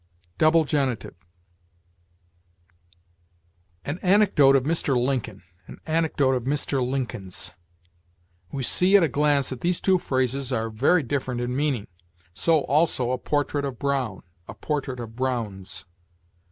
[0.39, 1.13] DOUBLE GENITIVE.
[3.85, 4.97] An anecdote of Mr.
[4.99, 6.83] Lincoln an anecdote of Mr.
[6.83, 7.53] Lincoln's.
[8.51, 11.85] We see at a glance that these two phrases are very different in meaning.
[12.33, 15.85] So, also, a portrait of Brown a portrait of Brown's.